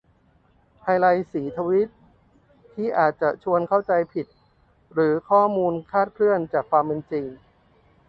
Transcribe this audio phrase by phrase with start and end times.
[0.83, 1.89] ไฮไลต์สีทวีต
[2.73, 4.27] ที่อาจจะชวนเข้าใจผิด
[4.93, 7.25] หรือข้อมูลคลาดเคลื่อนจากความเป็นจริง